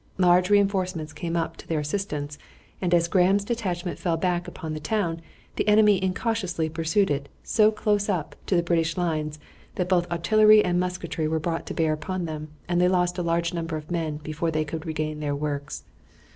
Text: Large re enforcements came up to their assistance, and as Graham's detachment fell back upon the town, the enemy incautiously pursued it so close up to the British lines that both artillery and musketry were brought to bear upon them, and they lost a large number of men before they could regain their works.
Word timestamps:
Large 0.17 0.49
re 0.49 0.57
enforcements 0.59 1.13
came 1.13 1.35
up 1.35 1.57
to 1.57 1.67
their 1.67 1.79
assistance, 1.79 2.39
and 2.81 2.91
as 2.91 3.07
Graham's 3.07 3.45
detachment 3.45 3.99
fell 3.99 4.17
back 4.17 4.47
upon 4.47 4.73
the 4.73 4.79
town, 4.79 5.21
the 5.57 5.67
enemy 5.67 6.01
incautiously 6.03 6.69
pursued 6.69 7.11
it 7.11 7.29
so 7.43 7.71
close 7.71 8.09
up 8.09 8.35
to 8.47 8.55
the 8.55 8.63
British 8.63 8.97
lines 8.97 9.37
that 9.75 9.87
both 9.89 10.09
artillery 10.11 10.65
and 10.65 10.79
musketry 10.79 11.27
were 11.27 11.37
brought 11.39 11.67
to 11.67 11.75
bear 11.75 11.93
upon 11.93 12.25
them, 12.25 12.47
and 12.67 12.81
they 12.81 12.87
lost 12.89 13.19
a 13.19 13.21
large 13.21 13.53
number 13.53 13.77
of 13.77 13.91
men 13.91 14.17
before 14.17 14.49
they 14.49 14.65
could 14.65 14.87
regain 14.87 15.19
their 15.19 15.35
works. 15.35 15.83